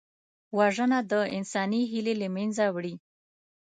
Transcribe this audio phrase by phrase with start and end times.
[0.57, 2.93] وژنه د انساني هیلې له منځه وړي